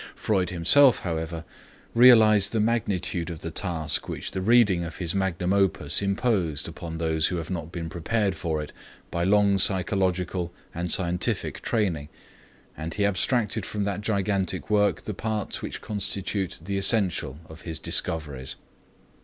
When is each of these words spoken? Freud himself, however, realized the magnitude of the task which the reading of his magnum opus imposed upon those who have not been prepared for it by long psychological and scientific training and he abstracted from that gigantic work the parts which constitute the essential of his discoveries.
Freud 0.15 0.49
himself, 0.49 1.01
however, 1.01 1.45
realized 1.93 2.53
the 2.53 2.59
magnitude 2.59 3.29
of 3.29 3.41
the 3.41 3.51
task 3.51 4.09
which 4.09 4.31
the 4.31 4.41
reading 4.41 4.83
of 4.83 4.97
his 4.97 5.13
magnum 5.13 5.53
opus 5.53 6.01
imposed 6.01 6.67
upon 6.67 6.97
those 6.97 7.27
who 7.27 7.35
have 7.35 7.51
not 7.51 7.71
been 7.71 7.87
prepared 7.87 8.33
for 8.33 8.63
it 8.63 8.73
by 9.11 9.23
long 9.23 9.59
psychological 9.59 10.51
and 10.73 10.91
scientific 10.91 11.61
training 11.61 12.09
and 12.75 12.95
he 12.95 13.05
abstracted 13.05 13.63
from 13.63 13.83
that 13.83 14.01
gigantic 14.01 14.71
work 14.71 15.03
the 15.03 15.13
parts 15.13 15.61
which 15.61 15.81
constitute 15.81 16.57
the 16.63 16.79
essential 16.79 17.37
of 17.45 17.61
his 17.61 17.77
discoveries. 17.77 18.55